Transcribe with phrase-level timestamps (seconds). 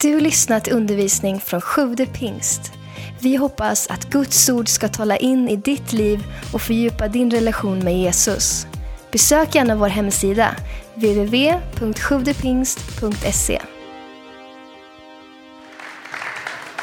[0.00, 2.72] Du lyssnat till undervisning från Sjude pingst.
[3.20, 7.78] Vi hoppas att Guds ord ska tala in i ditt liv och fördjupa din relation
[7.78, 8.66] med Jesus.
[9.12, 10.54] Besök gärna vår hemsida,
[10.94, 13.62] www.sjuvdepingst.se.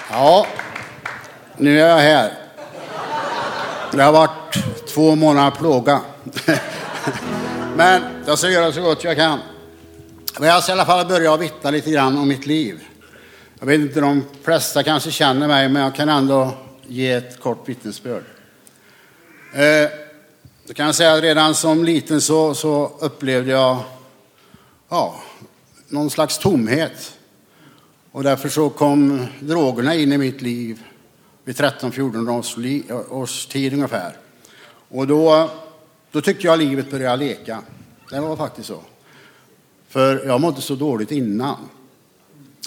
[0.09, 0.48] Ja,
[1.57, 2.34] nu är jag här.
[3.91, 6.02] Det har varit två månader plåga.
[7.75, 9.39] Men jag ska göra så gott jag kan.
[10.39, 12.80] Men jag ska i alla fall börja vittna lite grann om mitt liv.
[13.64, 16.52] Jag vet inte, de flesta kanske känner mig, men jag kan ändå
[16.88, 18.23] ge ett kort vittnesbörd.
[19.54, 19.90] Eh,
[20.67, 23.77] då kan säga att redan som liten så, så upplevde jag
[24.90, 25.16] ja,
[25.88, 27.18] någon slags tomhet.
[28.12, 30.84] Och därför så kom drogerna in i mitt liv
[31.43, 32.57] vid 13-14 års,
[33.12, 34.18] års tid ungefär.
[34.90, 35.49] Och då,
[36.12, 37.62] då tyckte jag livet började leka.
[38.09, 38.82] Det var faktiskt så.
[39.90, 41.70] För jag mådde så dåligt innan.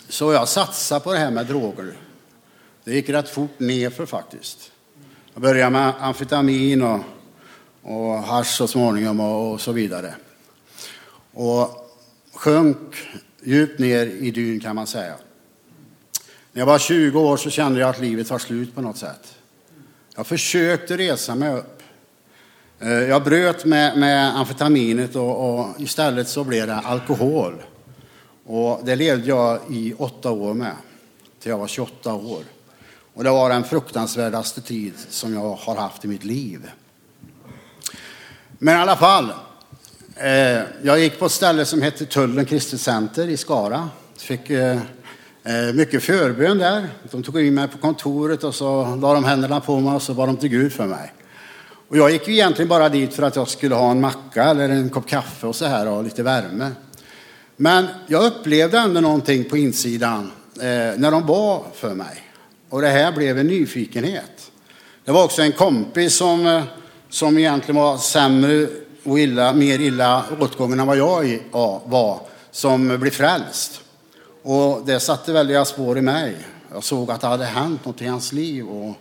[0.08, 1.92] Så jag satsade på det här med droger.
[2.84, 4.72] Det gick rätt fort nerför faktiskt.
[5.34, 7.00] Jag började med amfetamin och,
[7.82, 10.14] och hasch så småningom och, och så vidare.
[11.32, 11.92] Och
[12.34, 12.96] sjönk
[13.42, 15.14] djupt ner i dyn kan man säga.
[16.52, 19.34] När jag var 20 år så kände jag att livet var slut på något sätt.
[20.16, 21.82] Jag försökte resa mig upp.
[22.80, 27.62] Eh, jag bröt med, med amfetaminet och, och istället så blev det alkohol.
[28.46, 30.76] Och det levde jag i åtta år med,
[31.40, 32.42] till jag var 28 år.
[33.14, 36.70] Och det var den fruktansvärdaste tid som jag har haft i mitt liv.
[38.58, 39.32] Men i alla fall,
[40.16, 43.88] eh, jag gick på ett ställe som hette Tullen Kristet Center i Skara.
[44.18, 44.78] Fick eh,
[45.44, 46.88] eh, mycket förbön där.
[47.10, 50.12] De tog in mig på kontoret och så la de händerna på mig och så
[50.12, 51.12] var de till Gud för mig.
[51.88, 54.68] Och jag gick ju egentligen bara dit för att jag skulle ha en macka eller
[54.68, 56.70] en kopp kaffe och så här och lite värme.
[57.56, 60.62] Men jag upplevde ändå någonting på insidan eh,
[60.96, 62.22] när de bad för mig.
[62.68, 64.50] Och det här blev en nyfikenhet.
[65.04, 66.62] Det var också en kompis som, eh,
[67.08, 68.66] som egentligen var sämre
[69.04, 71.38] och illa, mer illa åtgången än vad jag
[71.84, 73.80] var, som blev frälst.
[74.42, 76.36] Och det satte väldiga spår i mig.
[76.72, 78.66] Jag såg att det hade hänt något i hans liv.
[78.66, 78.94] Och,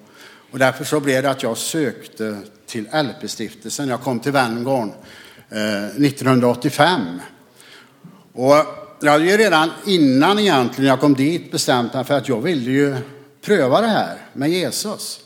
[0.51, 3.89] och därför så blev det att jag sökte till LP-stiftelsen.
[3.89, 4.91] Jag kom till Venngarn
[5.49, 7.21] eh, 1985.
[8.35, 8.55] Och
[8.99, 12.71] jag hade ju redan innan egentligen jag kom dit bestämt mig för att jag ville
[12.71, 12.95] ju
[13.41, 15.19] pröva det här med Jesus.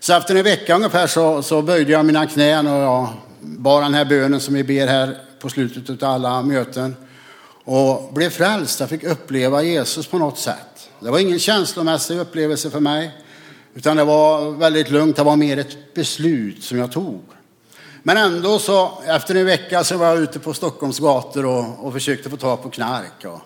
[0.00, 3.08] Så efter en vecka ungefär så, så böjde jag mina knän och jag
[3.40, 6.96] bar den här bönen som vi ber här på slutet av alla möten.
[7.64, 8.80] Och blev frälst.
[8.80, 10.90] Jag fick uppleva Jesus på något sätt.
[11.00, 13.10] Det var ingen känslomässig upplevelse för mig.
[13.74, 15.16] Utan det var väldigt lugnt.
[15.16, 17.22] Det var mer ett beslut som jag tog.
[18.06, 21.92] Men ändå så, efter en vecka så var jag ute på Stockholms gator och, och
[21.92, 23.24] försökte få tag på knark.
[23.24, 23.40] Och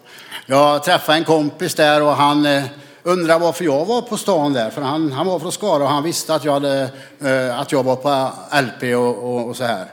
[0.47, 2.65] jag träffade en kompis där och han eh,
[3.03, 4.71] undrade varför jag var på stan där.
[4.71, 7.83] För han, han var från Skara och han visste att jag, hade, eh, att jag
[7.83, 8.33] var på
[8.63, 9.93] LP och, och, och, så här.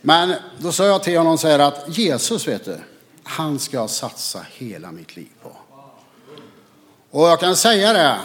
[0.00, 2.78] Men då sa jag till honom så här att Jesus, vet du,
[3.22, 5.52] han ska jag satsa hela mitt liv på.
[7.10, 8.16] Och jag kan säga det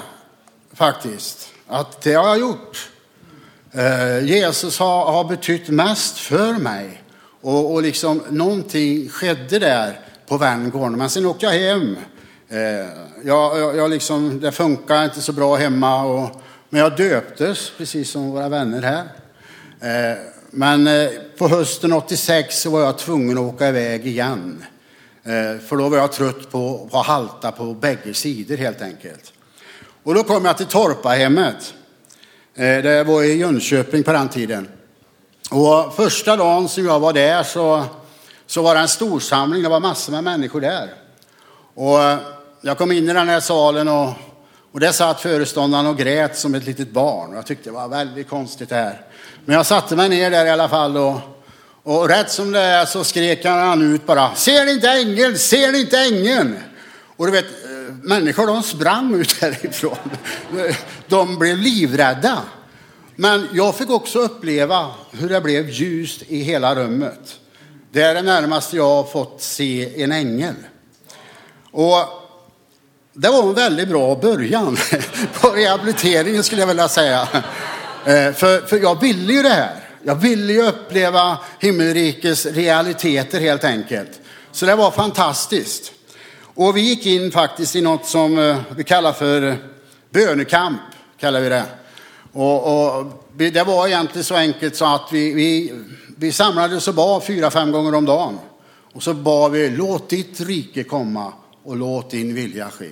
[0.74, 2.90] faktiskt, att det har jag gjort.
[3.78, 7.02] Eh, Jesus har, har betytt mest för mig.
[7.42, 10.98] Och, och liksom någonting skedde där på Värngården.
[10.98, 11.98] Men sen åkte jag hem.
[12.50, 12.88] Eh,
[13.24, 16.04] jag, jag liksom, det funkar inte så bra hemma.
[16.04, 19.04] Och, men jag döptes, precis som våra vänner här.
[19.80, 20.18] Eh,
[20.52, 24.64] men eh, på hösten 86 så var jag tvungen att åka iväg igen.
[25.24, 29.34] Eh, för då var jag trött på att halta på bägge sidor helt enkelt.
[30.04, 31.74] Och då kom jag till Torpahemmet.
[32.58, 34.68] Eh, det var i Jönköping på den tiden.
[35.52, 37.84] Och första dagen som jag var där så,
[38.48, 39.64] så var det en storsamling.
[39.64, 40.90] Det var massor med människor där.
[41.74, 42.18] Och eh,
[42.62, 44.10] jag kom in i den här salen och,
[44.72, 47.34] och där satt föreståndaren och grät som ett litet barn.
[47.36, 49.02] Jag tyckte det var väldigt konstigt det här.
[49.46, 51.20] Men jag satte mig ner där i alla fall och,
[51.84, 54.36] och rätt som det är så skrek han ut bara.
[54.36, 55.38] Ser ni inte ängeln?
[55.38, 56.60] Ser ni inte ängeln?
[57.18, 57.46] Och du vet,
[58.04, 59.98] människor de sprang ut härifrån.
[61.08, 62.42] De blev livrädda.
[63.16, 67.40] Men jag fick också uppleva hur det blev ljust i hela rummet.
[67.92, 70.56] Det är det närmaste jag har fått se en ängel.
[71.72, 71.98] Och
[73.14, 74.78] det var en väldigt bra början
[75.42, 77.28] på rehabiliteringen skulle jag vilja säga.
[78.06, 79.76] Eh, för, för jag ville ju det här.
[80.04, 84.22] Jag ville ju uppleva himmelrikets realiteter helt enkelt.
[84.52, 85.92] Så det var fantastiskt.
[86.56, 89.56] Och vi gick in faktiskt i något som eh, vi kallar för eh,
[90.10, 90.82] bönekamp,
[91.20, 91.66] kallar vi det.
[92.32, 93.06] Och, och
[93.36, 95.74] det var egentligen så enkelt så att vi, vi,
[96.18, 98.38] vi samlades och bad fyra, fem gånger om dagen.
[98.94, 102.92] Och så bad vi, låt ditt rike komma och låt din vilja ske.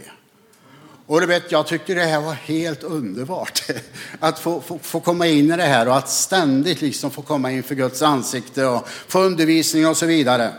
[1.05, 3.63] Och du vet, jag tycker det här var helt underbart.
[4.19, 7.51] Att få, få, få, komma in i det här och att ständigt liksom få komma
[7.51, 10.53] inför Guds ansikte och få undervisning och så vidare.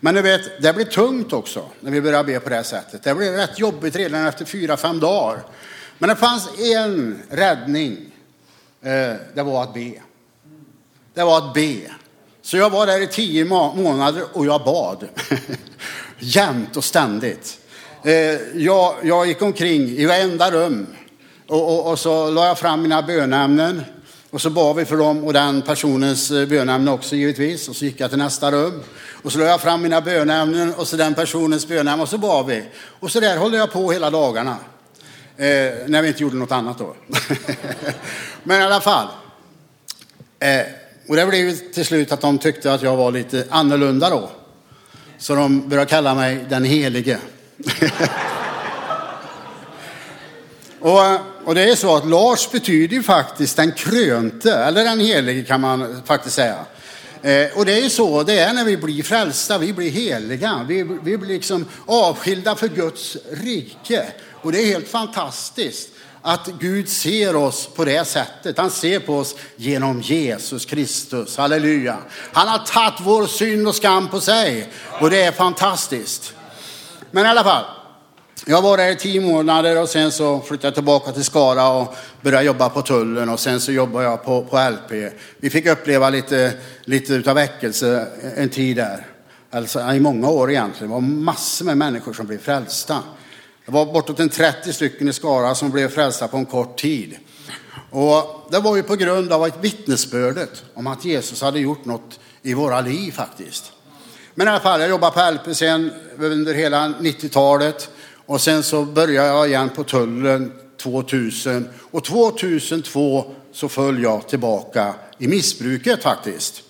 [0.00, 3.02] Men du vet, det blir tungt också när vi börjar be på det här sättet.
[3.02, 5.42] Det blir rätt jobbigt redan efter fyra, fem dagar.
[5.98, 7.98] Men det fanns en räddning.
[8.82, 9.92] Eh, det var att be.
[11.14, 11.76] Det var att be.
[12.42, 15.08] Så jag var där i tio månader och jag bad.
[16.18, 17.60] Jämt och ständigt.
[18.02, 18.12] Eh,
[18.54, 20.86] jag, jag gick omkring i varenda rum
[21.46, 23.82] och, och, och så la jag fram mina bönämnen.
[24.36, 27.68] Och så bad vi för dem och den personens eh, bönämne också givetvis.
[27.68, 28.82] Och så gick jag till nästa rum.
[29.22, 32.46] Och så la jag fram mina bönämnen och så den personens bönämne och så bad
[32.46, 32.64] vi.
[33.00, 34.56] Och så där håller jag på hela dagarna.
[35.36, 35.46] Eh,
[35.86, 36.96] när vi inte gjorde något annat då.
[38.42, 39.06] Men i alla fall.
[40.38, 40.60] Eh,
[41.08, 44.30] och det blev till slut att de tyckte att jag var lite annorlunda då.
[45.18, 47.18] Så de började kalla mig den helige.
[50.80, 55.00] och, eh, och det är så att Lars betyder ju faktiskt den krönte, eller den
[55.00, 56.64] helige kan man faktiskt säga.
[57.22, 60.66] Eh, och det är ju så det är när vi blir frälsta, vi blir heliga,
[60.68, 64.06] vi, vi blir liksom avskilda för Guds rike.
[64.32, 65.88] Och det är helt fantastiskt
[66.22, 68.58] att Gud ser oss på det sättet.
[68.58, 71.36] Han ser på oss genom Jesus Kristus.
[71.36, 71.96] Halleluja.
[72.32, 74.68] Han har tagit vår synd och skam på sig
[75.00, 76.34] och det är fantastiskt.
[77.10, 77.64] Men i alla fall,
[78.48, 81.94] jag var där i tio månader och sen så flyttade jag tillbaka till Skara och
[82.22, 85.12] började jobba på tullen och sen så jobbade jag på, på LP.
[85.36, 86.52] Vi fick uppleva lite,
[86.84, 88.06] lite utav väckelse
[88.36, 89.06] en tid där.
[89.50, 90.88] Alltså i många år egentligen.
[90.88, 93.02] Det var massor med människor som blev frälsta.
[93.64, 97.16] Det var bortåt en 30 stycken i Skara som blev frälsta på en kort tid.
[97.90, 102.20] Och det var ju på grund av ett vittnesbördet om att Jesus hade gjort något
[102.42, 103.72] i våra liv faktiskt.
[104.34, 107.90] Men i alla fall, jag jobbade på LP sen under hela 90-talet
[108.26, 110.52] och sen så började jag igen på tullen
[110.82, 116.62] 2000 och 2002 så föll jag tillbaka i missbruket faktiskt.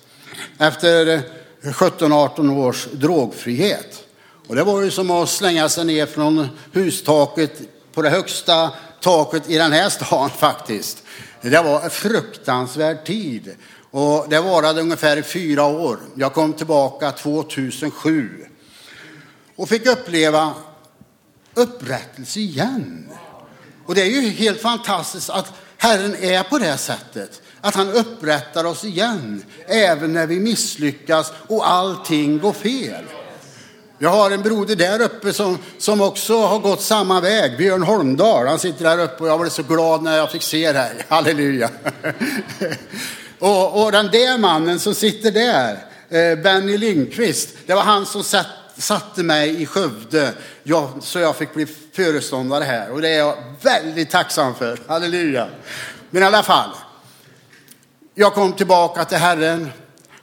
[0.58, 1.23] Efter
[1.62, 4.03] 17-18 års drogfrihet.
[4.49, 7.53] Och det var ju som att slänga sig ner från hustaket
[7.93, 8.70] på det högsta
[9.00, 11.03] taket i den här stan faktiskt.
[11.41, 13.56] Det var en fruktansvärd tid.
[13.91, 15.99] Och det varade ungefär fyra år.
[16.14, 18.47] Jag kom tillbaka 2007
[19.56, 20.55] och fick uppleva
[21.56, 23.08] upprättelse igen.
[23.87, 27.43] Och det är ju helt fantastiskt att Herren är på det sättet.
[27.61, 33.05] Att han upprättar oss igen, även när vi misslyckas och allting går fel.
[33.99, 38.47] Jag har en broder där uppe som, som också har gått samma väg, Björn Holmdahl.
[38.47, 41.05] Han sitter där uppe och jag blev så glad när jag fick se det här.
[41.08, 41.70] Halleluja.
[43.38, 45.73] och, och den där mannen som sitter där,
[46.08, 51.37] eh, Benny Lindqvist, det var han som satt, satte mig i Skövde ja, så jag
[51.37, 52.90] fick bli föreståndare här.
[52.90, 54.78] Och det är jag väldigt tacksam för.
[54.87, 55.49] Halleluja.
[56.11, 56.70] Men i alla fall,
[58.14, 59.70] jag kom tillbaka till Herren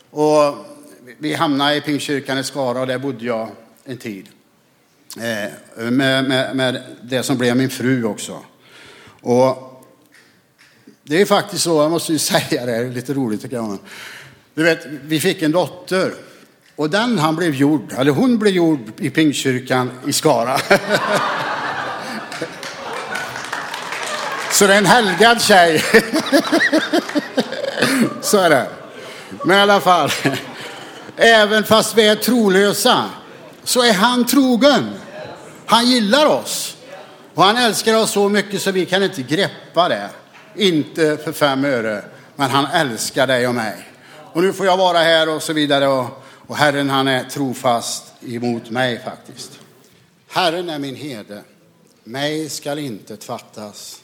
[0.10, 0.56] och
[1.18, 3.50] vi hamnade i Pingstkyrkan i Skara och där bodde jag
[3.86, 4.30] en tid.
[5.18, 8.44] Eh, med, med, med, det som blev min fru också.
[9.22, 9.84] Och
[11.04, 13.78] det är faktiskt så, jag måste ju säga det, det är lite roligt tycker jag.
[14.54, 16.14] Du vet, vi fick en dotter
[16.76, 20.60] och den han blev gjord, eller hon blev gjord i Pingstkyrkan i Skara.
[24.52, 25.84] Så det är en helgad tjej.
[28.22, 28.68] Så är det.
[29.44, 30.12] Men i alla fall,
[31.18, 33.10] även fast vi är trolösa
[33.64, 34.94] så är han trogen.
[35.66, 36.78] Han gillar oss.
[37.34, 40.10] Och han älskar oss så mycket så vi kan inte greppa det.
[40.56, 42.04] Inte för fem öre.
[42.36, 43.88] Men han älskar dig och mig.
[44.34, 45.88] Och nu får jag vara här och så vidare.
[45.88, 46.23] Och,
[46.54, 49.60] och Herren han är trofast emot mig faktiskt.
[50.28, 51.42] Herren är min herde.
[52.04, 54.02] Mig skall inte fattas.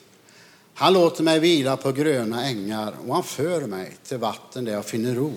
[0.73, 4.85] Han låter mig vila på gröna ängar och han för mig till vatten där jag
[4.85, 5.33] finner ro.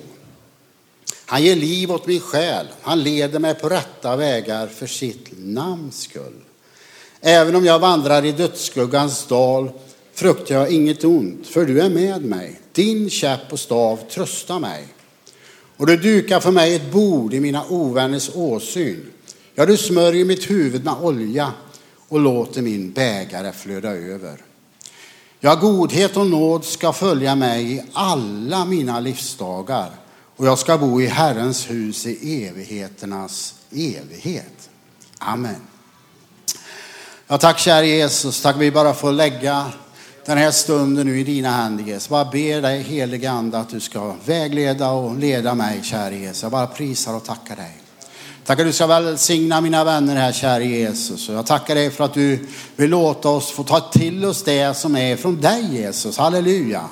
[1.27, 2.67] Han ger liv åt min själ.
[2.83, 6.41] Han leder mig på rätta vägar för sitt namns skull.
[7.21, 9.71] Även om jag vandrar i dödsskuggans dal
[10.15, 12.61] fruktar jag inget ont, för du är med mig.
[12.73, 14.89] Din käpp och stav tröstar mig.
[15.83, 19.07] Och du dukar för mig ett bord i mina ovänners åsyn.
[19.55, 21.53] Ja, du smörjer mitt huvud med olja
[22.09, 24.37] och låter min bägare flöda över.
[25.41, 29.91] Ja, godhet och nåd ska följa mig i alla mina livsdagar
[30.37, 34.71] och jag ska bo i Herrens hus i evigheternas evighet.
[35.19, 35.61] Amen.
[37.27, 39.73] Ja, tack kära Jesus, tack vi bara får lägga
[40.25, 42.09] den här stunden nu i dina händer Jesus.
[42.09, 46.43] Bara ber dig helige Ande att du ska vägleda och leda mig kära Jesus.
[46.43, 47.77] Jag bara prisar och tackar dig.
[48.45, 51.29] Tackar du ska välsigna mina vänner här, kära Jesus.
[51.29, 54.77] Och jag tackar dig för att du vill låta oss få ta till oss det
[54.77, 56.19] som är från dig, Jesus.
[56.19, 56.89] Halleluja.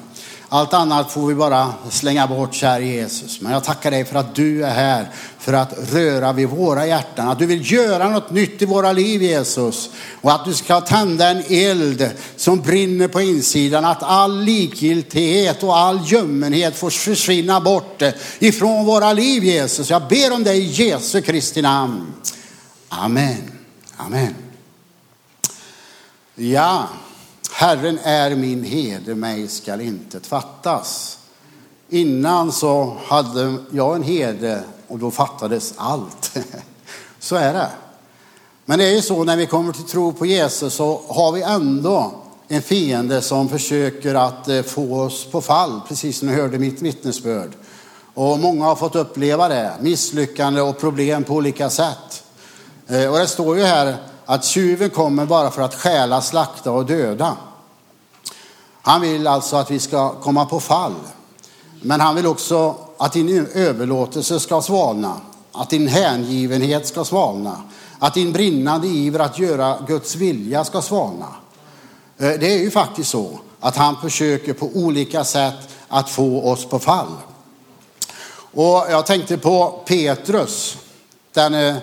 [0.52, 3.40] Allt annat får vi bara slänga bort, kära Jesus.
[3.40, 7.28] Men jag tackar dig för att du är här för att röra vid våra hjärtan.
[7.28, 9.90] Att du vill göra något nytt i våra liv, Jesus.
[10.20, 13.84] Och att du ska tända en eld som brinner på insidan.
[13.84, 18.02] Att all likgiltighet och all ljummenhet får försvinna bort
[18.38, 19.90] ifrån våra liv, Jesus.
[19.90, 22.12] Jag ber om dig i Jesu Kristi namn.
[22.88, 23.52] Amen.
[23.96, 24.34] Amen.
[26.34, 26.88] Ja.
[27.60, 31.18] Herren är min herde, mig skall inte fattas.
[31.88, 36.38] Innan så hade jag en herde och då fattades allt.
[37.18, 37.68] Så är det.
[38.64, 41.42] Men det är ju så när vi kommer till tro på Jesus så har vi
[41.42, 42.12] ändå
[42.48, 46.82] en fiende som försöker att eh, få oss på fall, precis som ni hörde mitt
[46.82, 47.50] vittnesbörd.
[48.14, 52.24] Och många har fått uppleva det, misslyckande och problem på olika sätt.
[52.86, 56.86] Eh, och det står ju här att tjuven kommer bara för att stjäla, slakta och
[56.86, 57.36] döda.
[58.82, 60.94] Han vill alltså att vi ska komma på fall.
[61.82, 65.20] Men han vill också att din överlåtelse ska svalna,
[65.52, 67.62] att din hängivenhet ska svalna,
[67.98, 71.28] att din brinnande iver att göra Guds vilja ska svalna.
[72.18, 76.64] Eh, det är ju faktiskt så att han försöker på olika sätt att få oss
[76.64, 77.12] på fall.
[78.52, 80.76] Och jag tänkte på Petrus,
[81.32, 81.76] den eh,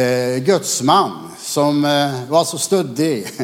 [0.00, 3.26] eh gudsman som eh, var så stöddig.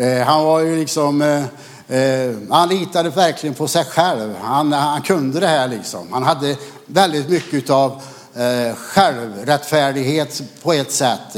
[0.00, 1.44] Eh, han var ju liksom eh,
[1.88, 4.34] Eh, han litade verkligen på sig själv.
[4.42, 6.12] Han, han kunde det här liksom.
[6.12, 8.02] Han hade väldigt mycket av
[8.34, 11.36] eh, självrättfärdighet på ett sätt.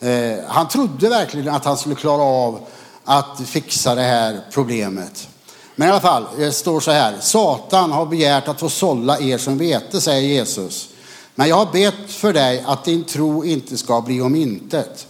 [0.00, 2.60] Eh, han trodde verkligen att han skulle klara av
[3.04, 5.28] att fixa det här problemet.
[5.74, 7.14] Men i alla fall, det står så här.
[7.20, 10.88] Satan har begärt att få sålla er som vete, säger Jesus.
[11.34, 15.06] Men jag har bett för dig att din tro inte ska bli om intet.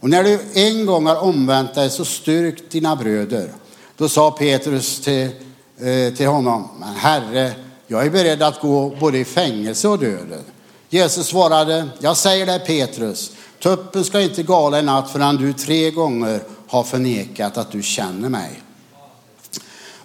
[0.00, 3.52] Och när du en gång har omvänt dig så styrk dina bröder.
[3.98, 5.30] Då sa Petrus till,
[5.78, 7.52] eh, till honom, men Herre,
[7.86, 10.42] jag är beredd att gå både i fängelse och döden.
[10.88, 13.30] Jesus svarade, jag säger dig Petrus,
[13.62, 18.28] tuppen ska inte gala i natt förrän du tre gånger har förnekat att du känner
[18.28, 18.62] mig.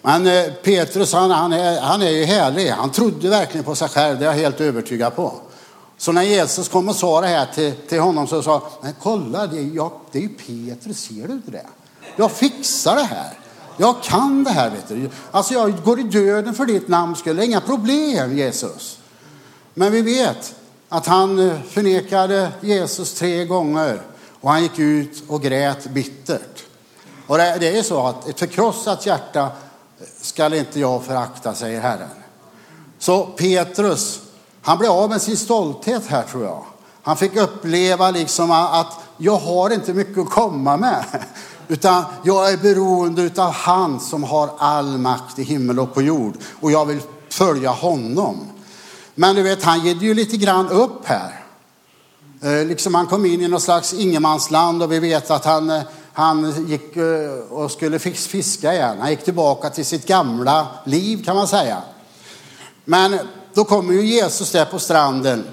[0.01, 2.69] Men eh, Petrus han, han, är, han är ju härlig.
[2.69, 5.33] Han trodde verkligen på sig själv, det är jag helt övertygad på.
[5.97, 9.47] Så när Jesus kom och sa det här till, till honom så sa han, kolla
[9.47, 11.65] det är, jag, det är ju Petrus, ser du inte det?
[12.15, 13.42] Jag fixar det här.
[13.77, 15.09] Jag kan det här, vet du.
[15.31, 17.39] Alltså jag går i döden för ditt namns skull.
[17.39, 18.99] Inga problem, Jesus.
[19.73, 20.55] Men vi vet
[20.89, 24.01] att han eh, förnekade Jesus tre gånger
[24.41, 26.63] och han gick ut och grät bittert.
[27.27, 29.49] Och det, det är så att ett förkrossat hjärta eh,
[30.21, 32.09] skall inte jag förakta, säger Herren.
[32.99, 34.21] Så Petrus,
[34.61, 36.65] han blev av med sin stolthet här tror jag.
[37.03, 41.05] Han fick uppleva liksom att jag har inte mycket att komma med.
[41.67, 46.33] Utan jag är beroende av han som har all makt i himmel och på jord.
[46.59, 48.37] Och jag vill följa honom.
[49.15, 51.43] Men du vet, han ger ju lite grann upp här.
[52.41, 55.81] Eh, liksom han kom in i något slags ingenmansland och vi vet att han, eh,
[56.13, 58.97] han gick eh, och skulle fiska igen.
[58.99, 61.81] Han gick tillbaka till sitt gamla liv kan man säga.
[62.85, 63.19] Men
[63.53, 65.43] då kommer ju Jesus där på stranden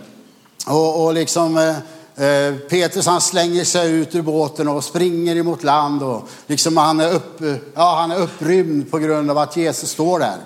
[0.67, 1.77] och, och liksom Eh,
[2.21, 7.01] Eh, Petrus han slänger sig ut ur båten och springer emot land och liksom han
[7.01, 7.41] är, upp,
[7.75, 10.39] ja, han är upprymd på grund av att Jesus står där.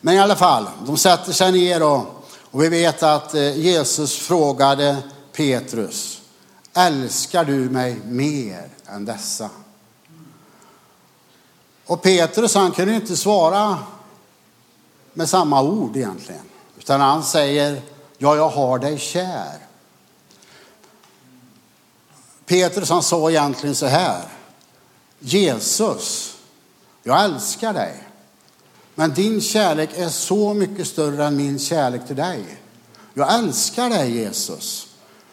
[0.00, 4.16] Men i alla fall, de sätter sig ner och, och vi vet att eh, Jesus
[4.16, 4.96] frågade
[5.32, 6.20] Petrus,
[6.74, 9.50] älskar du mig mer än dessa?
[11.86, 13.78] Och Petrus han kunde inte svara
[15.12, 16.44] med samma ord egentligen,
[16.78, 17.82] utan han säger,
[18.18, 19.63] ja jag har dig kär.
[22.46, 24.22] Petrus han sa egentligen så här.
[25.18, 26.36] Jesus,
[27.02, 28.02] jag älskar dig.
[28.94, 32.44] Men din kärlek är så mycket större än min kärlek till dig.
[33.14, 34.86] Jag älskar dig Jesus.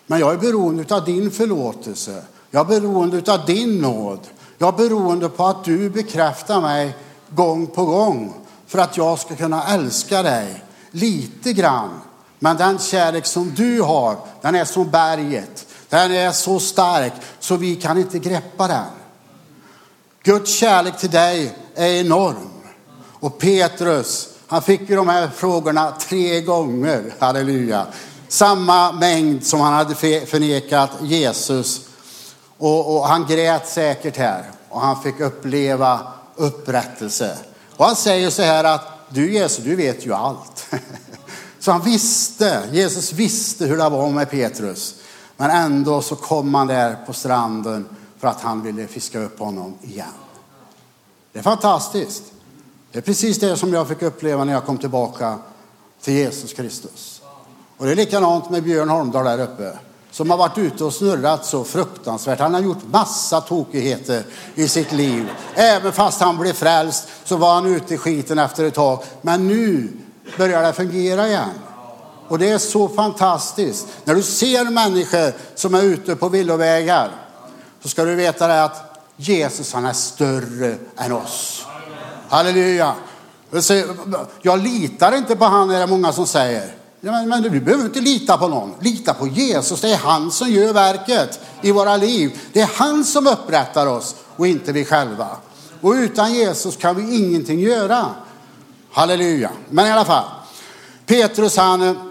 [0.07, 2.23] Men jag är beroende av din förlåtelse.
[2.51, 4.19] Jag är beroende av din nåd.
[4.57, 6.95] Jag är beroende på att du bekräftar mig
[7.29, 8.33] gång på gång
[8.67, 11.89] för att jag ska kunna älska dig lite grann.
[12.39, 15.67] Men den kärlek som du har, den är som berget.
[15.91, 18.85] Den är så stark så vi kan inte greppa den.
[20.23, 22.49] Guds kärlek till dig är enorm.
[23.19, 27.85] Och Petrus, han fick ju de här frågorna tre gånger, halleluja.
[28.27, 29.95] Samma mängd som han hade
[30.25, 31.81] förnekat Jesus.
[32.57, 35.99] Och, och han grät säkert här och han fick uppleva
[36.35, 37.37] upprättelse.
[37.77, 40.65] Och han säger så här att du Jesus, du vet ju allt.
[41.59, 44.95] Så han visste, Jesus visste hur det var med Petrus.
[45.41, 49.77] Men ändå så kom han där på stranden för att han ville fiska upp honom
[49.81, 50.07] igen.
[51.33, 52.23] Det är fantastiskt.
[52.91, 55.37] Det är precis det som jag fick uppleva när jag kom tillbaka
[56.01, 57.21] till Jesus Kristus.
[57.77, 59.77] Och det är likadant med Björn Holmdahl där uppe
[60.11, 62.39] som har varit ute och snurrat så fruktansvärt.
[62.39, 64.23] Han har gjort massa tokigheter
[64.55, 65.29] i sitt liv.
[65.55, 69.03] Även fast han blev frälst så var han ute i skiten efter ett tag.
[69.21, 69.91] Men nu
[70.37, 71.49] börjar det fungera igen.
[72.31, 73.87] Och det är så fantastiskt.
[74.03, 77.11] När du ser människor som är ute på villovägar
[77.83, 81.65] så ska du veta det att Jesus han är större än oss.
[82.29, 82.95] Halleluja.
[84.41, 86.75] Jag litar inte på han är det många som säger.
[86.99, 88.73] Men, men du behöver inte lita på någon.
[88.79, 89.81] Lita på Jesus.
[89.81, 92.39] Det är han som gör verket i våra liv.
[92.53, 95.27] Det är han som upprättar oss och inte vi själva.
[95.81, 98.05] Och utan Jesus kan vi ingenting göra.
[98.91, 99.51] Halleluja.
[99.69, 100.25] Men i alla fall.
[101.05, 102.10] Petrus han,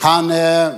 [0.00, 0.70] han, eh,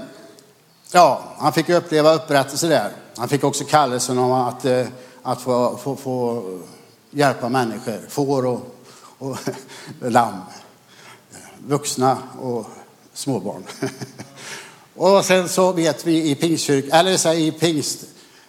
[0.92, 2.90] ja, han fick uppleva upprättelse där.
[3.16, 4.86] Han fick också kallelsen om att, eh,
[5.22, 6.42] att få, få, få
[7.10, 8.76] hjälpa människor, får och,
[9.18, 9.36] och
[10.00, 10.40] lamm,
[11.66, 12.66] vuxna och
[13.14, 13.64] småbarn.
[14.98, 18.04] Och sen så vet vi i pingstkyrkan, eller så i pingst,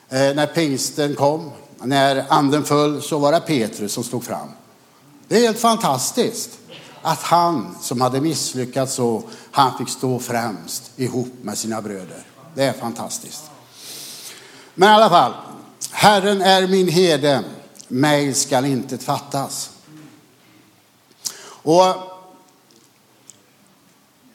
[0.10, 1.52] eh, när pingsten kom,
[1.84, 4.48] när anden föll, så var det Petrus som stod fram.
[5.28, 6.50] Det är helt fantastiskt
[7.02, 9.24] att han som hade misslyckats så,
[9.58, 12.24] han fick stå främst ihop med sina bröder.
[12.56, 13.44] Det är fantastiskt.
[14.76, 15.34] Men i alla fall,
[15.92, 17.44] Herren är min herde,
[17.88, 19.70] mig skall inte fattas.
[21.44, 21.86] Och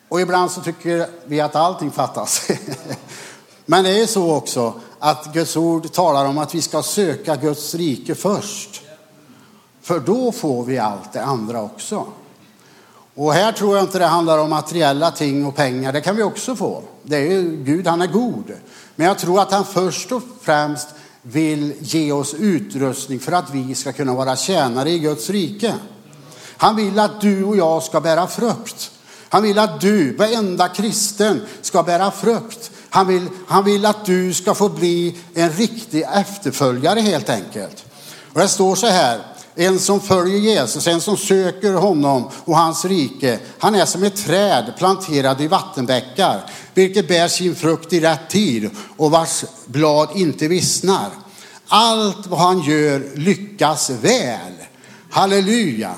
[0.08, 2.48] och ibland så tycker vi att allting fattas.
[3.66, 7.74] Men det är så också att Guds ord talar om att vi ska söka Guds
[7.74, 8.82] rike först.
[9.82, 12.06] För då får vi allt det andra också.
[13.14, 15.92] Och här tror jag inte det handlar om materiella ting och pengar.
[15.92, 16.82] Det kan vi också få.
[17.02, 18.52] Det är ju, Gud, han är god.
[18.96, 20.88] Men jag tror att han först och främst
[21.22, 25.74] vill ge oss utrustning för att vi ska kunna vara tjänare i Guds rike.
[26.56, 28.90] Han vill att du och jag ska bära frukt.
[29.28, 32.70] Han vill att du, varenda kristen, ska bära frukt.
[32.90, 37.84] Han vill, han vill att du ska få bli en riktig efterföljare helt enkelt.
[38.32, 39.20] Och det står så här,
[39.54, 44.26] en som följer Jesus, en som söker honom och hans rike, han är som ett
[44.26, 50.48] träd planterad i vattenbäckar, vilket bär sin frukt i rätt tid och vars blad inte
[50.48, 51.10] vissnar.
[51.68, 54.52] Allt vad han gör lyckas väl.
[55.10, 55.94] Halleluja.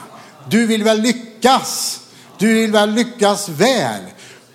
[0.49, 2.01] Du vill väl lyckas?
[2.39, 4.01] Du vill väl lyckas väl?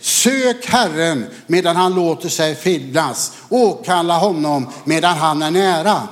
[0.02, 3.32] Sök Herren medan han låter sig finnas.
[3.50, 6.08] Åkalla honom medan han är nära.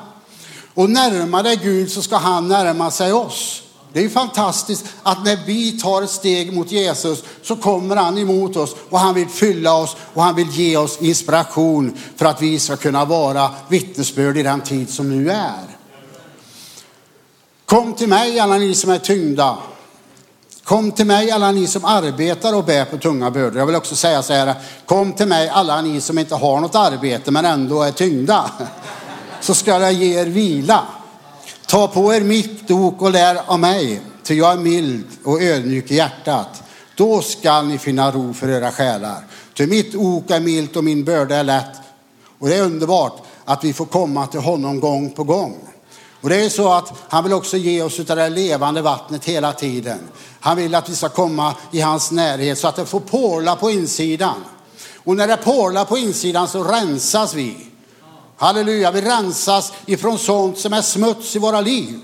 [0.78, 3.62] Och närmar dig Gud så ska han närma sig oss.
[3.94, 8.56] Det är fantastiskt att när vi tar ett steg mot Jesus så kommer han emot
[8.56, 12.60] oss och han vill fylla oss och han vill ge oss inspiration för att vi
[12.60, 15.78] ska kunna vara vittnesbörd i den tid som nu är.
[17.66, 19.58] Kom till mig alla ni som är tyngda
[20.63, 23.60] Kom till mig alla ni som arbetar och bär på tunga bördor.
[23.60, 26.76] Jag vill också säga så här, kom till mig alla ni som inte har något
[26.76, 28.52] arbete men ändå är tyngda.
[29.48, 30.88] Så ska jag ge er vila.
[31.66, 35.92] Ta på er mitt ok och lär av mig, ty jag är mild och ödmjuk
[35.92, 36.64] i hjärtat.
[36.96, 39.24] Då skall ni finna ro för era själar.
[39.54, 41.76] Ty mitt ok är milt och min börda är lätt.
[42.40, 45.58] Och det är underbart att vi får komma till honom gång på gång.
[46.22, 49.54] Och det är så att han vill också ge oss av det levande vattnet hela
[49.54, 50.00] tiden.
[50.40, 53.72] Han vill att vi ska komma i hans närhet så att det får porla på
[53.72, 54.44] insidan.
[54.96, 57.67] Och när det porlar på insidan så rensas vi.
[58.38, 62.00] Halleluja, vi rensas ifrån sånt som är smuts i våra liv.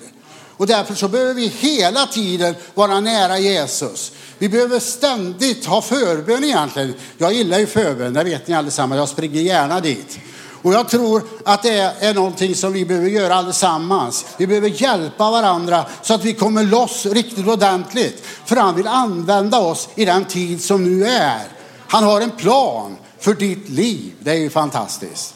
[0.57, 4.11] Och därför så behöver vi hela tiden vara nära Jesus.
[4.37, 6.93] Vi behöver ständigt ha förbön egentligen.
[7.17, 8.99] Jag gillar ju förbön, det vet ni allesammans.
[8.99, 10.19] Jag springer gärna dit.
[10.61, 14.25] Och jag tror att det är någonting som vi behöver göra allesammans.
[14.37, 18.23] Vi behöver hjälpa varandra så att vi kommer loss riktigt ordentligt.
[18.45, 21.41] För han vill använda oss i den tid som nu är.
[21.87, 24.13] Han har en plan för ditt liv.
[24.19, 25.33] Det är ju fantastiskt.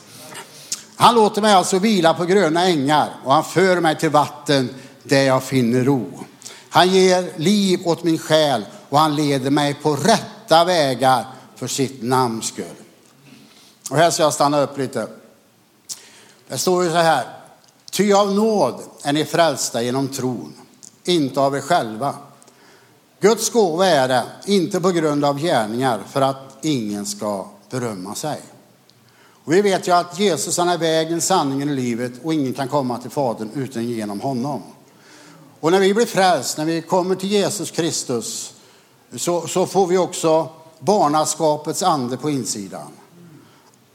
[0.99, 4.69] Han låter mig alltså vila på gröna ängar och han för mig till vatten
[5.03, 6.05] där jag finner ro.
[6.69, 12.03] Han ger liv åt min själ och han leder mig på rätta vägar för sitt
[12.03, 12.65] namns skull.
[13.89, 15.07] Och här ska jag stanna upp lite.
[16.47, 17.25] Det står ju så här.
[17.91, 20.53] Ty av nåd är ni frälsta genom tron,
[21.03, 22.15] inte av er själva.
[23.19, 28.41] Guds gåva är det, inte på grund av gärningar, för att ingen ska berömma sig.
[29.47, 32.67] Och vi vet ju att Jesus han är vägen, sanningen och livet och ingen kan
[32.67, 34.61] komma till Fadern utan genom honom.
[35.59, 38.53] Och när vi blir frälst, när vi kommer till Jesus Kristus,
[39.15, 42.87] så, så får vi också barnaskapets ande på insidan.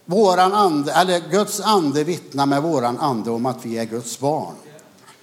[0.05, 4.55] Våran ande, eller Guds ande vittnar med våran ande om att vi är Guds barn.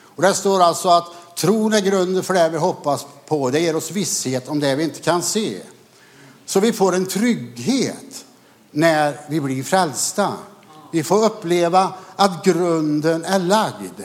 [0.02, 3.50] Och det står alltså att tron är grunden för det vi hoppas på.
[3.50, 5.62] Det ger oss visshet om det vi inte kan se.
[6.46, 8.26] Så vi får en trygghet
[8.72, 10.34] när vi blir frälsta.
[10.92, 14.02] Vi får uppleva att grunden är lagd.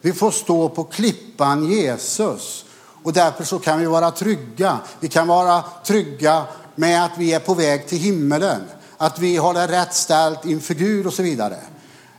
[0.00, 2.64] Vi får stå på klippan Jesus.
[3.02, 4.78] Och därför så kan vi vara trygga.
[5.00, 6.44] Vi kan vara trygga
[6.74, 8.60] med att vi är på väg till himmelen.
[8.96, 11.56] Att vi har det rätt ställt inför Gud och så vidare.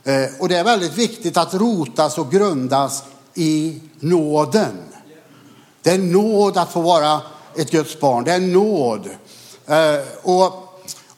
[0.04, 3.04] Eh, och det är väldigt viktigt att rotas och grundas
[3.34, 4.78] i nåden.
[5.82, 7.20] Det är nåd att få vara
[7.56, 8.24] ett Guds barn.
[8.24, 9.08] Det är nåd.
[9.66, 10.67] Eh, och,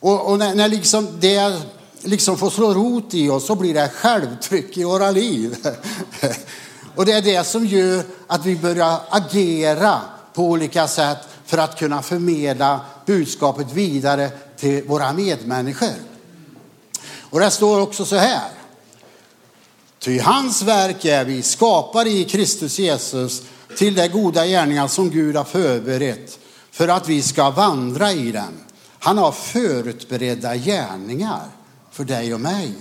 [0.00, 1.60] och, och när, när liksom det
[2.02, 5.56] liksom får slå rot i oss så blir det självtryck i våra liv.
[6.96, 10.00] och det är det som gör att vi börjar agera
[10.34, 15.94] på olika sätt för att kunna förmedla budskapet vidare till våra medmänniskor.
[17.30, 18.48] Och det står också så här.
[19.98, 23.42] Ty hans verk är vi skapade i Kristus Jesus
[23.76, 26.38] till de goda gärningar som Gud har förberett
[26.70, 28.69] för att vi ska vandra i dem.
[29.02, 31.48] Han har förutberedda gärningar
[31.90, 32.74] för dig och mig.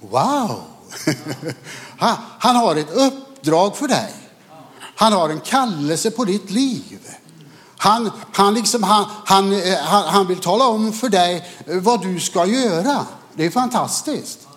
[0.00, 0.62] Wow!
[2.38, 4.14] Han har ett uppdrag för dig.
[4.94, 6.98] Han har en kallelse på ditt liv.
[7.76, 12.20] Han, han, liksom, han, han, eh, han, vill tala om för dig eh, vad du
[12.20, 13.06] ska göra.
[13.34, 14.48] Det är fantastiskt.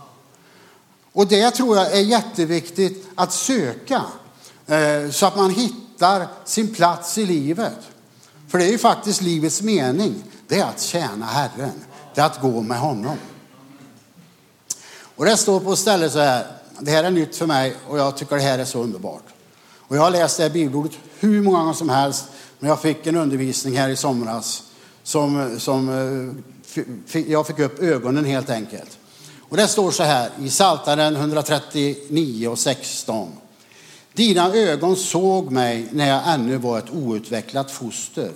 [1.14, 4.04] Och det tror jag är jätteviktigt att söka
[4.68, 7.80] eh, så att man hittar sin plats i livet.
[8.52, 10.24] För det är ju faktiskt livets mening.
[10.48, 11.84] Det är att tjäna Herren.
[12.16, 13.18] Det är att gå med honom.
[15.16, 16.48] Och det står på stället så här.
[16.80, 19.24] Det här är nytt för mig och jag tycker det här är så underbart.
[19.78, 22.26] Och jag har läst det här bibelordet hur många gånger som helst.
[22.60, 24.64] Men jag fick en undervisning här i somras
[25.04, 25.90] som, som
[26.76, 28.98] eh, jag fick upp ögonen helt enkelt.
[29.40, 33.32] Och det står så här i Saltaren 139 och 16.
[34.14, 38.32] Dina ögon såg mig när jag ännu var ett outvecklat foster.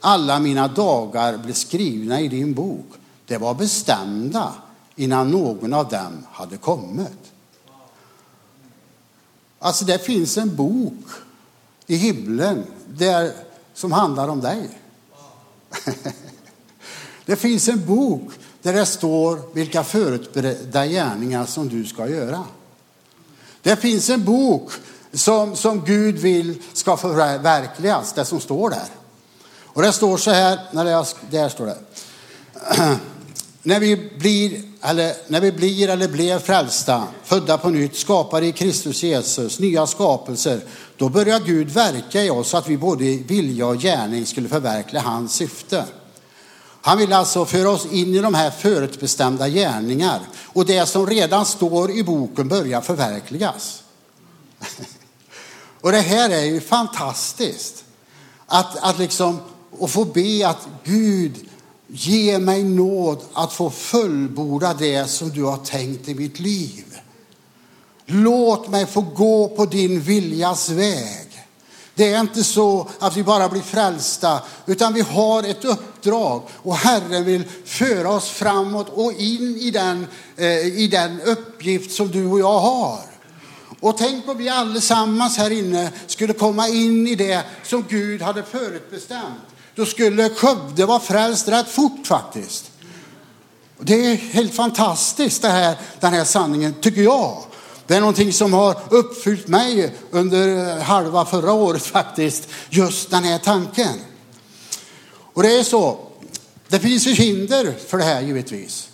[0.00, 2.86] Alla mina dagar blev skrivna i din bok.
[3.26, 4.52] Det var bestämda
[4.96, 7.32] innan någon av dem hade kommit.
[9.58, 11.04] Alltså det finns en bok
[11.86, 13.32] i himlen där,
[13.74, 14.68] som handlar om dig.
[17.26, 22.44] Det finns en bok där det står vilka förutberedda gärningar som du ska göra.
[23.62, 24.72] Det finns en bok
[25.14, 28.88] som, som Gud vill ska förverkligas, det som står där.
[29.62, 31.78] Och det står så här, när jag, där står det.
[33.62, 38.52] när vi blir eller när vi blir eller blev frälsta, födda på nytt, skapade i
[38.52, 40.60] Kristus Jesus, nya skapelser,
[40.96, 44.48] då börjar Gud verka i oss så att vi både i vilja och gärning skulle
[44.48, 45.84] förverkliga hans syfte.
[46.80, 51.46] Han vill alltså föra oss in i de här förutbestämda gärningar och det som redan
[51.46, 53.82] står i boken börjar förverkligas.
[55.84, 57.84] Och det här är ju fantastiskt.
[58.46, 61.48] Att, att liksom, och få be att Gud,
[61.86, 66.84] ge mig nåd att få fullborda det som du har tänkt i mitt liv.
[68.06, 71.46] Låt mig få gå på din viljas väg.
[71.94, 76.76] Det är inte så att vi bara blir frälsta, utan vi har ett uppdrag och
[76.76, 82.26] Herren vill föra oss framåt och in i den, eh, i den uppgift som du
[82.26, 83.13] och jag har.
[83.84, 88.42] Och tänk om vi allesammans här inne skulle komma in i det som Gud hade
[88.42, 89.40] förutbestämt.
[89.74, 92.70] Då skulle Skövde vara frälst rätt fort faktiskt.
[93.78, 97.42] Det är helt fantastiskt det här, den här sanningen, tycker jag.
[97.86, 103.38] Det är någonting som har uppfyllt mig under halva förra året faktiskt, just den här
[103.38, 104.00] tanken.
[105.14, 105.98] Och det är så,
[106.68, 108.88] det finns ju hinder för det här givetvis.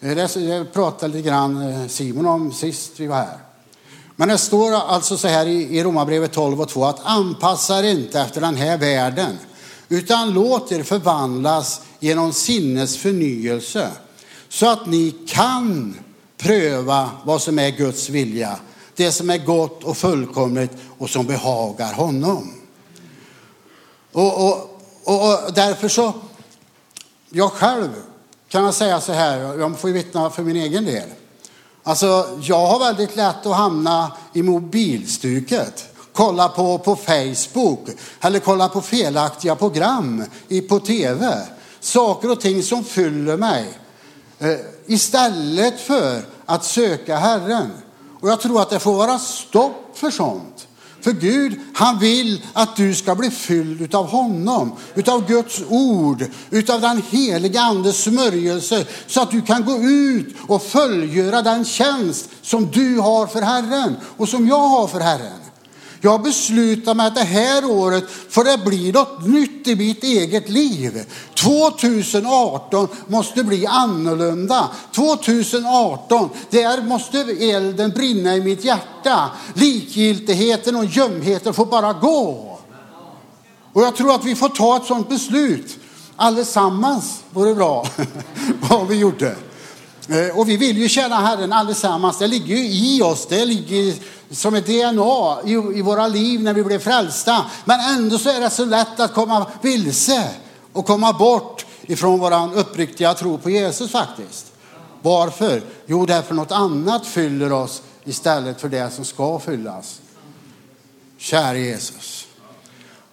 [0.00, 3.49] Eh, det pratade lite grann eh, Simon om sist vi var här.
[4.20, 8.20] Men det står alltså så här i Romarbrevet 12 och 2 att anpassa er inte
[8.20, 9.38] efter den här världen
[9.88, 13.90] utan låt er förvandlas genom sinnes förnyelse
[14.48, 15.98] så att ni kan
[16.36, 18.56] pröva vad som är Guds vilja,
[18.96, 22.54] det som är gott och fullkomligt och som behagar honom.
[24.12, 26.12] Och, och, och, och därför så,
[27.30, 27.90] jag själv
[28.48, 31.08] kan jag säga så här, jag får ju vittna för min egen del.
[31.82, 37.88] Alltså, jag har väldigt lätt att hamna i mobilstuket kolla på, på Facebook
[38.20, 41.46] eller kolla på felaktiga program i, på tv.
[41.80, 43.78] Saker och ting som fyller mig.
[44.38, 47.70] Eh, istället för att söka Herren.
[48.20, 50.59] Och jag tror att det får vara stopp för sånt.
[51.00, 56.80] För Gud, han vill att du ska bli fylld utav honom, utav Guds ord, utav
[56.80, 62.70] den heliga andes smörjelse så att du kan gå ut och fullgöra den tjänst som
[62.70, 65.49] du har för Herren och som jag har för Herren.
[66.00, 70.48] Jag beslutar mig att det här året får det bli något nytt i mitt eget
[70.48, 71.04] liv.
[71.34, 74.68] 2018 måste bli annorlunda.
[74.94, 79.30] 2018, där måste elden brinna i mitt hjärta.
[79.54, 82.58] Likgiltigheten och gömheten får bara gå.
[83.72, 85.78] Och jag tror att vi får ta ett sådant beslut.
[86.16, 87.86] Allesammans vore bra
[88.70, 89.36] vad vi gjorde.
[90.10, 92.18] Eh, och vi vill ju känna Herren allesammans.
[92.18, 93.26] Det ligger ju i oss.
[93.26, 93.94] Det ligger
[94.30, 97.44] som ett DNA i, i våra liv när vi blev frälsta.
[97.64, 100.28] Men ändå så är det så lätt att komma vilse
[100.72, 104.52] och komma bort ifrån vår uppriktiga tro på Jesus faktiskt.
[105.02, 105.62] Varför?
[105.86, 110.00] Jo, därför något annat fyller oss istället för det som ska fyllas.
[111.18, 112.26] Kära Jesus.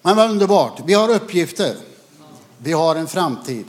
[0.02, 0.82] Men vad underbart.
[0.86, 1.76] Vi har uppgifter.
[2.58, 3.66] Vi har en framtid.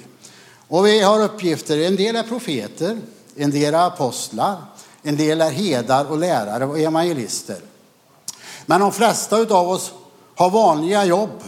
[0.68, 1.78] Och vi har uppgifter.
[1.78, 2.98] En del är profeter,
[3.38, 4.56] en del är apostlar,
[5.02, 7.56] en del är hedar och lärare och evangelister.
[8.66, 9.92] Men de flesta av oss
[10.34, 11.42] har vanliga jobb.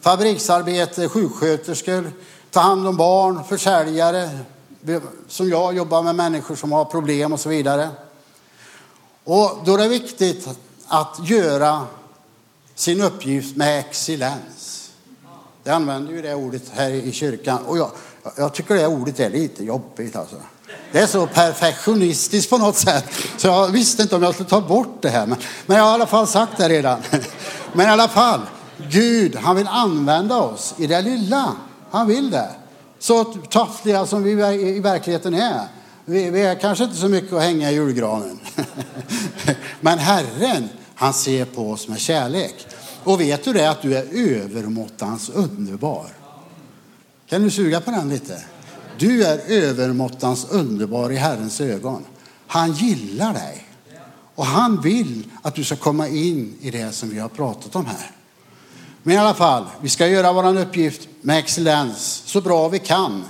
[0.00, 2.12] Fabriksarbete, sjuksköterskor,
[2.50, 4.30] ta hand om barn, försäljare,
[5.28, 7.90] som jag jobbar med människor som har problem och så vidare.
[9.24, 10.48] Och då är det viktigt
[10.86, 11.86] att göra
[12.74, 14.90] sin uppgift med excellens.
[15.64, 17.90] Jag använder ju det ordet här i kyrkan och jag,
[18.36, 20.36] jag tycker det ordet är lite jobbigt alltså.
[20.92, 23.04] Det är så perfektionistiskt på något sätt.
[23.36, 25.26] Så jag visste inte om jag skulle ta bort det här.
[25.26, 26.98] Men, men jag har i alla fall sagt det redan.
[27.72, 28.40] Men i alla fall,
[28.90, 31.52] Gud, han vill använda oss i det lilla.
[31.90, 32.50] Han vill det.
[32.98, 34.30] Så taffliga som vi
[34.76, 35.60] i verkligheten är.
[36.04, 38.38] Vi, vi är kanske inte så mycket att hänga i julgranen.
[39.80, 42.66] Men Herren, han ser på oss med kärlek.
[43.04, 46.06] Och vet du det att du är övermåttans underbar?
[47.28, 48.42] Kan du suga på den lite?
[48.98, 52.04] Du är övermåttans underbar i Herrens ögon.
[52.46, 53.66] Han gillar dig.
[54.34, 57.86] Och han vill att du ska komma in i det som vi har pratat om
[57.86, 58.10] här.
[59.02, 63.24] Men i alla fall, vi ska göra vår uppgift med excellens så bra vi kan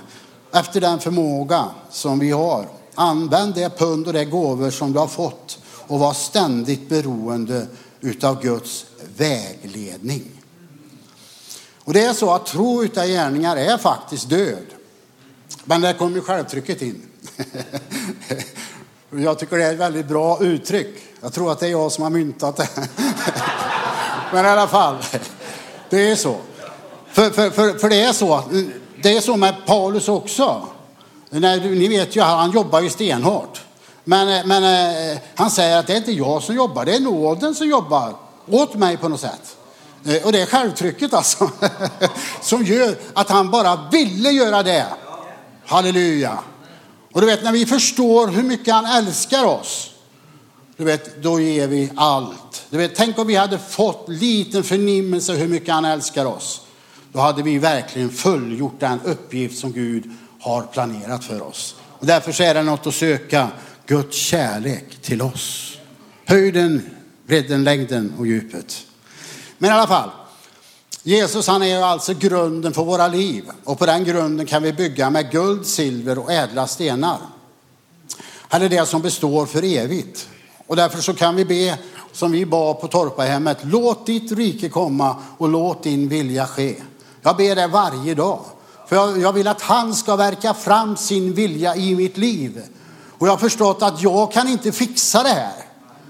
[0.53, 2.67] efter den förmåga som vi har.
[2.95, 7.67] Använd det pund och det gåvor som du har fått och var ständigt beroende
[8.01, 8.85] utav Guds
[9.17, 10.23] vägledning.
[11.83, 14.65] Och det är så att tro utan gärningar är faktiskt död.
[15.63, 17.01] Men där kommer självtrycket in.
[19.09, 20.95] Jag tycker det är ett väldigt bra uttryck.
[21.21, 22.69] Jag tror att det är jag som har myntat det.
[24.33, 24.97] Men i alla fall,
[25.89, 26.37] det är så.
[27.11, 28.43] För, för, för, för det är så.
[29.01, 30.67] Det är så med Paulus också.
[31.29, 33.61] Ni vet ju, han jobbar ju stenhårt.
[34.03, 37.55] Men, men eh, han säger att det är inte jag som jobbar, det är nåden
[37.55, 38.13] som jobbar
[38.47, 39.57] åt mig på något sätt.
[40.05, 41.49] Eh, och det är självtrycket alltså,
[42.41, 44.85] som gör att han bara ville göra det.
[45.65, 46.39] Halleluja.
[47.11, 49.91] Och du vet när vi förstår hur mycket han älskar oss,
[50.77, 52.65] du vet, då ger vi allt.
[52.69, 56.61] Du vet, tänk om vi hade fått liten förnimmelse hur mycket han älskar oss.
[57.11, 61.75] Då hade vi verkligen fullgjort den uppgift som Gud har planerat för oss.
[61.99, 63.47] Och därför så är det något att söka
[63.85, 65.77] Guds kärlek till oss.
[66.25, 66.89] Höjden,
[67.27, 68.85] bredden, längden och djupet.
[69.57, 70.09] Men i alla fall,
[71.07, 75.09] Jesus han är alltså grunden för våra liv och på den grunden kan vi bygga
[75.09, 77.17] med guld, silver och ädla stenar.
[78.39, 80.29] Han är det som består för evigt.
[80.67, 81.77] Och därför så kan vi be
[82.11, 83.57] som vi bad på Torpahemmet.
[83.61, 86.75] Låt ditt rike komma och låt din vilja ske.
[87.21, 88.39] Jag ber det varje dag.
[88.87, 92.61] För jag, vill att han ska verka fram sin vilja i mitt liv.
[93.17, 95.64] Och jag har förstått att jag kan inte fixa det här.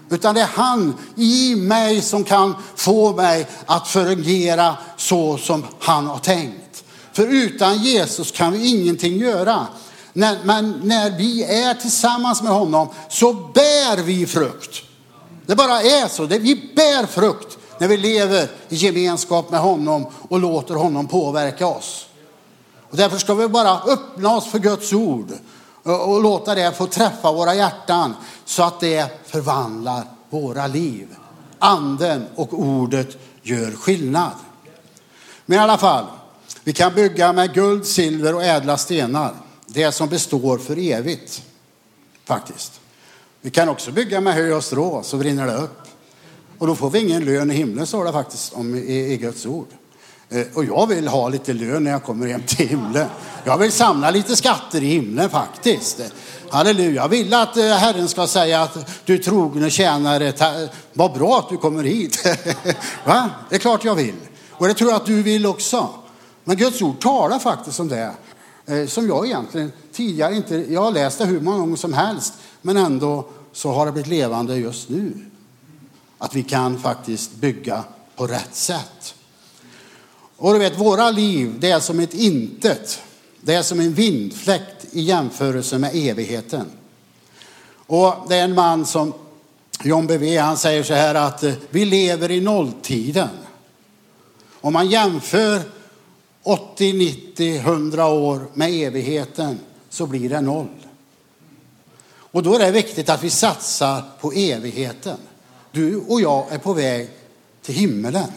[0.09, 6.07] Utan det är han i mig som kan få mig att fungera så som han
[6.07, 6.83] har tänkt.
[7.13, 9.67] För utan Jesus kan vi ingenting göra.
[10.13, 14.81] Men när vi är tillsammans med honom så bär vi frukt.
[15.45, 16.25] Det bara är så.
[16.25, 22.05] Vi bär frukt när vi lever i gemenskap med honom och låter honom påverka oss.
[22.89, 25.31] Och därför ska vi bara öppna oss för Guds ord
[25.85, 28.13] och låta det få träffa våra hjärtan
[28.45, 31.07] så att det förvandlar våra liv.
[31.59, 34.31] Anden och ordet gör skillnad.
[35.45, 36.05] Men i alla fall,
[36.63, 39.33] vi kan bygga med guld, silver och ädla stenar.
[39.67, 41.41] Det som består för evigt.
[42.25, 42.79] Faktiskt.
[43.41, 45.81] Vi kan också bygga med hö och strå så brinner det upp.
[46.57, 49.45] Och då får vi ingen lön i himlen står det faktiskt om i, i Guds
[49.45, 49.67] ord.
[50.29, 53.07] Eh, och jag vill ha lite lön när jag kommer hem till himlen.
[53.43, 56.01] Jag vill samla lite skatter i himlen faktiskt.
[56.49, 57.01] Halleluja.
[57.01, 60.33] Jag vill att eh, Herren ska säga att du trogne tjänare,
[60.93, 62.25] vad bra att du kommer hit.
[63.05, 63.29] Va?
[63.49, 64.15] Det är klart jag vill.
[64.51, 65.89] Och det tror jag att du vill också.
[66.43, 68.11] Men Guds ord talar faktiskt om det.
[68.65, 72.33] Eh, som jag egentligen tidigare inte, jag har läst det hur många gånger som helst.
[72.61, 75.25] Men ändå så har det blivit levande just nu.
[76.17, 77.83] Att vi kan faktiskt bygga
[78.15, 79.14] på rätt sätt.
[80.37, 83.01] Och du vet, våra liv, det är som ett intet.
[83.41, 86.65] Det är som en vindfläkt i jämförelse med evigheten.
[87.87, 89.13] Och det är en man som
[89.83, 93.29] John Bevere, han säger så här att eh, vi lever i nolltiden.
[94.61, 95.61] Om man jämför
[96.43, 100.67] 80, 90, 100 år med evigheten så blir det noll.
[102.07, 105.17] Och då är det viktigt att vi satsar på evigheten.
[105.71, 107.09] Du och jag är på väg
[107.61, 108.31] till himmelen.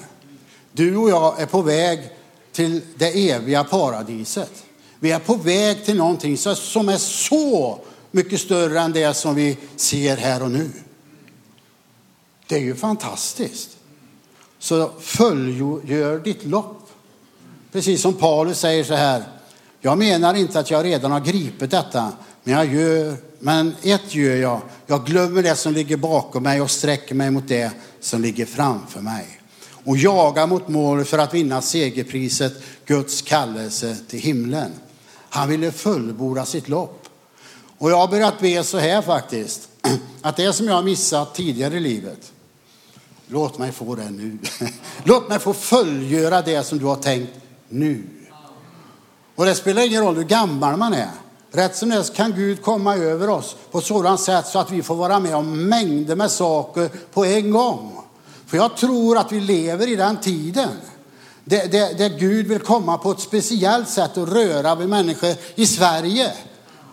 [0.79, 2.11] Du och jag är på väg
[2.53, 4.65] till det eviga paradiset.
[5.01, 7.79] Vi är på väg till någonting som är så
[8.11, 10.71] mycket större än det som vi ser här och nu.
[12.47, 13.77] Det är ju fantastiskt.
[14.59, 16.91] Så fullgör ditt lopp.
[17.73, 19.25] Precis som Paulus säger så här.
[19.81, 22.13] Jag menar inte att jag redan har gripit detta,
[22.45, 24.61] men jag gör, men ett gör jag.
[24.87, 29.01] Jag glömmer det som ligger bakom mig och sträcker mig mot det som ligger framför
[29.01, 29.38] mig
[29.89, 32.53] och jaga mot mål för att vinna segerpriset,
[32.87, 34.71] Guds kallelse till himlen.
[35.29, 37.09] Han ville fullborda sitt lopp.
[37.79, 39.69] Och jag har börjat be så här faktiskt,
[40.23, 42.33] att det som jag har missat tidigare i livet,
[43.27, 44.39] låt mig få det nu.
[45.05, 47.33] Låt mig få fullgöra det som du har tänkt
[47.69, 48.03] nu.
[49.35, 51.11] Och det spelar ingen roll hur gammal man är.
[51.51, 54.95] Rätt som det kan Gud komma över oss på sådant sätt så att vi får
[54.95, 57.98] vara med om mängder med saker på en gång.
[58.49, 60.71] För jag tror att vi lever i den tiden
[61.45, 66.33] där, Gud vill komma på ett speciellt sätt och röra vid människor i Sverige.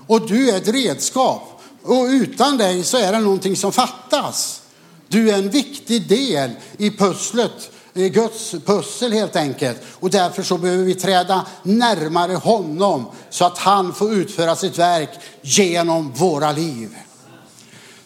[0.08, 1.62] Och du är ett redskap.
[1.84, 4.62] Och utan dig så är det någonting som fattas.
[5.08, 9.82] Du är en viktig del i pusslet, i Guds pussel helt enkelt.
[10.00, 15.10] Och därför så behöver vi träda närmare honom så att han får utföra sitt verk
[15.42, 16.96] genom våra liv.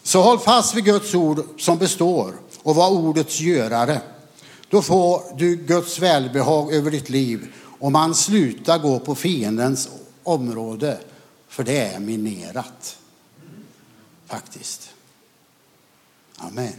[0.02, 4.00] Så håll fast vid Guds ord som består och var ordets görare.
[4.70, 9.88] Då får du Guds välbehag över ditt liv och man slutar gå på fiendens
[10.22, 10.98] område,
[11.48, 12.98] för det är minerat.
[14.26, 14.90] Faktiskt.
[16.36, 16.72] Amen.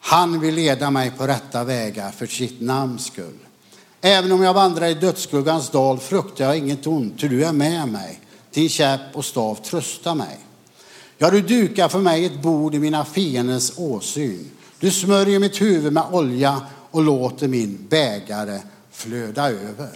[0.00, 3.38] Han vill leda mig på rätta vägar för sitt namns skull.
[4.00, 7.88] Även om jag vandrar i dödsskuggans dal fruktar jag inget ont, ty du är med
[7.88, 8.20] mig.
[8.50, 10.38] Din käpp och stav tröstar mig.
[11.20, 14.50] Ja, du dukar för mig ett bord i mina fienders åsyn.
[14.80, 19.90] Du smörjer mitt huvud med olja och låter min bägare flöda över.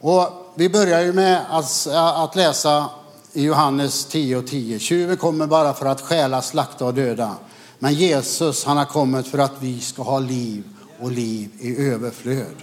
[0.00, 2.90] Och vi börjar ju med att, att läsa
[3.32, 4.78] i Johannes 10 och 10.
[4.78, 7.34] Tjuven kommer bara för att stjäla, slakta och döda.
[7.78, 10.64] Men Jesus, han har kommit för att vi ska ha liv
[11.00, 12.56] och liv i överflöd.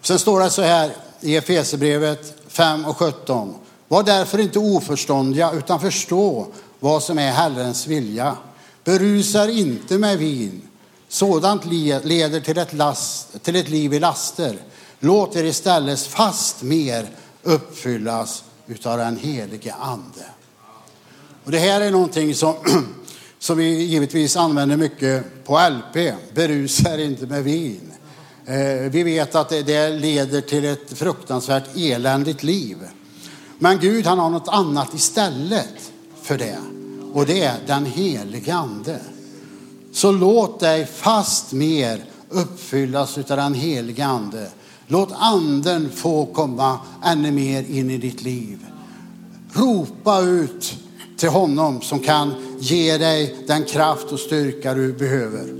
[0.00, 3.54] Sen står det så här i Efesierbrevet 5 och 17.
[3.88, 6.46] Var därför inte oförståndiga utan förstå
[6.80, 8.36] vad som är Herrens vilja.
[8.84, 10.62] Berusar inte med vin.
[11.08, 14.56] Sådant leder till ett, last, till ett liv i laster.
[15.00, 17.06] Låt er istället fast mer
[17.42, 20.24] uppfyllas utav den helige ande.
[21.44, 22.54] Och det här är någonting som,
[23.38, 26.14] som vi givetvis använder mycket på LP.
[26.34, 27.92] Berusar inte med vin.
[28.46, 32.76] Eh, vi vet att det leder till ett fruktansvärt eländigt liv.
[33.58, 35.92] Men Gud han har något annat istället
[36.22, 36.58] för det.
[37.12, 39.00] Och det är den helige ande.
[39.92, 44.48] Så låt dig fast mer uppfyllas av den helige ande.
[44.86, 48.66] Låt anden få komma ännu mer in i ditt liv.
[49.52, 50.74] Ropa ut
[51.16, 55.54] till honom som kan ge dig den kraft och styrka du behöver.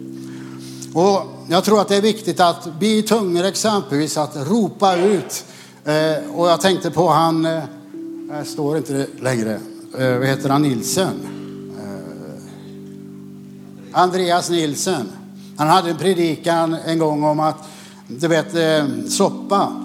[0.94, 5.44] Och jag tror att det är viktigt att vi tungor exempelvis att ropa ut.
[5.84, 7.62] Eh, och jag tänkte på han eh,
[8.30, 9.60] här står inte längre.
[9.98, 10.62] Eh, vad heter han?
[10.62, 11.14] Nilsen?
[11.78, 12.42] Eh,
[13.92, 15.08] Andreas Nilsen.
[15.56, 17.68] Han hade en predikan en gång om att,
[18.08, 19.82] du vet, eh, soppa.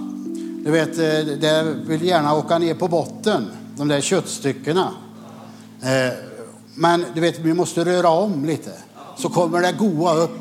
[0.66, 4.92] Du vet, eh, det vill gärna åka ner på botten, de där köttstyckena.
[5.82, 6.14] Eh,
[6.76, 8.72] men du vet, vi måste röra om lite.
[9.18, 10.40] Så kommer det goa upp.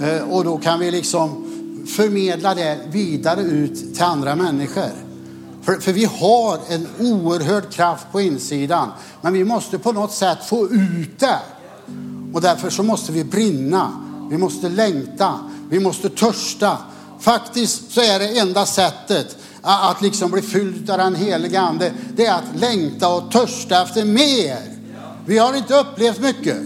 [0.00, 1.48] Eh, och då kan vi liksom
[1.96, 4.90] förmedla det vidare ut till andra människor.
[5.62, 8.88] För, för vi har en oerhörd kraft på insidan,
[9.20, 11.38] men vi måste på något sätt få ut det.
[12.32, 13.92] Och därför så måste vi brinna.
[14.30, 15.38] Vi måste längta.
[15.70, 16.78] Vi måste törsta.
[17.20, 22.26] Faktiskt så är det enda sättet att liksom bli fylld av den helige ande, det
[22.26, 24.58] är att längta och törsta efter mer.
[25.26, 26.56] Vi har inte upplevt mycket.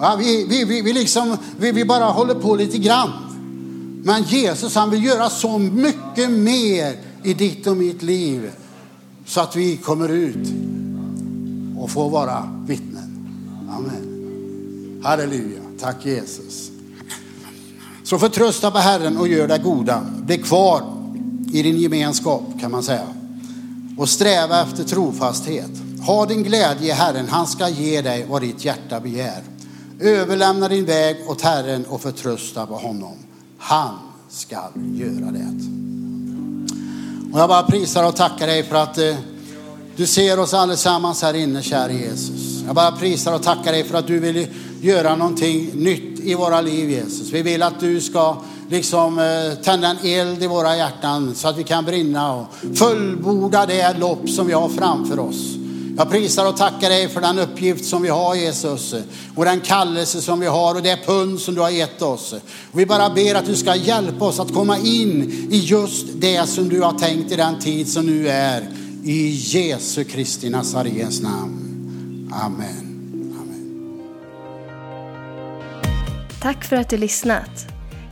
[0.00, 3.10] Ja, vi, vi, vi, vi, liksom, vi, vi bara håller på lite grann.
[4.04, 8.50] Men Jesus han vill göra så mycket mer i ditt och mitt liv
[9.26, 10.48] så att vi kommer ut
[11.78, 13.28] och får vara vittnen.
[13.70, 15.00] Amen.
[15.04, 15.60] Halleluja.
[15.80, 16.70] Tack Jesus.
[18.02, 20.06] Så förtrösta på Herren och gör det goda.
[20.18, 20.82] Bli kvar
[21.52, 23.06] i din gemenskap kan man säga.
[23.98, 25.70] Och sträva efter trofasthet.
[26.06, 29.42] Ha din glädje i Herren, han ska ge dig vad ditt hjärta begär.
[30.00, 33.16] Överlämna din väg åt Herren och förtrösta på honom.
[33.58, 33.94] Han
[34.28, 34.56] ska
[34.94, 35.79] göra det.
[37.32, 39.14] Och jag bara prisar och tackar dig för att eh,
[39.96, 42.62] du ser oss allesammans här inne, kära Jesus.
[42.66, 44.46] Jag bara prisar och tackar dig för att du vill
[44.80, 47.30] göra någonting nytt i våra liv, Jesus.
[47.32, 48.36] Vi vill att du ska
[48.68, 53.66] liksom eh, tända en eld i våra hjärtan så att vi kan brinna och fullborda
[53.66, 55.59] det lopp som vi har framför oss.
[56.00, 58.94] Jag prisar och tackar dig för den uppgift som vi har Jesus
[59.34, 62.32] och den kallelse som vi har och det pund som du har gett oss.
[62.72, 66.48] Och vi bara ber att du ska hjälpa oss att komma in i just det
[66.48, 68.68] som du har tänkt i den tid som nu är.
[69.04, 72.32] I Jesu Kristi Nazarens namn.
[72.32, 73.34] Amen.
[73.42, 74.00] Amen.
[76.42, 77.66] Tack för att du lyssnat.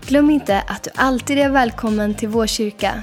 [0.06, 3.02] Glöm inte att du alltid är välkommen till vår kyrka.